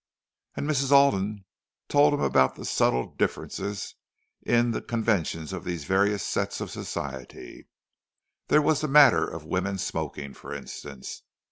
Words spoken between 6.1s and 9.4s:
sets of Society. There was the matter